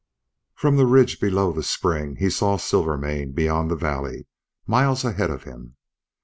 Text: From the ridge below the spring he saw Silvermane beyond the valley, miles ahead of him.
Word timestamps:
From 0.55 0.77
the 0.77 0.87
ridge 0.87 1.19
below 1.19 1.51
the 1.53 1.61
spring 1.61 2.15
he 2.15 2.31
saw 2.31 2.57
Silvermane 2.57 3.33
beyond 3.33 3.69
the 3.69 3.75
valley, 3.75 4.25
miles 4.65 5.05
ahead 5.05 5.29
of 5.29 5.43
him. 5.43 5.75